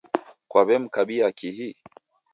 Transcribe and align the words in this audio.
Kwaw'emkabia 0.51 1.27
kihi? 1.37 1.69